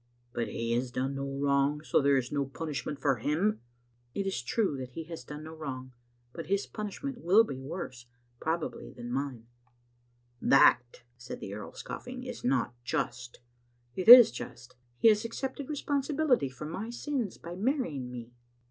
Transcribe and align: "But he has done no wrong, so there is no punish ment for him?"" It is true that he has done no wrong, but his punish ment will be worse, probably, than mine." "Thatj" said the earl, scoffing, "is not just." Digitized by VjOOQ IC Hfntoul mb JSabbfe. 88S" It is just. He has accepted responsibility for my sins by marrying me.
"But 0.33 0.47
he 0.47 0.71
has 0.71 0.89
done 0.89 1.13
no 1.13 1.29
wrong, 1.37 1.83
so 1.83 2.01
there 2.01 2.17
is 2.17 2.31
no 2.31 2.45
punish 2.47 2.87
ment 2.87 2.99
for 2.99 3.17
him?"" 3.17 3.61
It 4.15 4.25
is 4.25 4.41
true 4.41 4.75
that 4.77 4.93
he 4.93 5.03
has 5.03 5.23
done 5.23 5.43
no 5.43 5.53
wrong, 5.53 5.93
but 6.33 6.47
his 6.47 6.65
punish 6.65 7.03
ment 7.03 7.19
will 7.19 7.43
be 7.43 7.59
worse, 7.61 8.07
probably, 8.39 8.91
than 8.91 9.11
mine." 9.11 9.45
"Thatj" 10.41 11.01
said 11.17 11.39
the 11.39 11.53
earl, 11.53 11.73
scoffing, 11.73 12.23
"is 12.23 12.43
not 12.43 12.73
just." 12.83 13.33
Digitized 13.33 13.35
by 13.35 13.37
VjOOQ 13.37 13.37
IC 13.37 13.41
Hfntoul 13.43 13.45
mb 13.45 13.65
JSabbfe. 13.67 14.05
88S" 14.07 14.07
It 14.07 14.09
is 14.19 14.31
just. 14.31 14.75
He 14.97 15.07
has 15.09 15.25
accepted 15.25 15.69
responsibility 15.69 16.49
for 16.49 16.65
my 16.65 16.89
sins 16.89 17.37
by 17.37 17.55
marrying 17.55 18.09
me. 18.11 18.31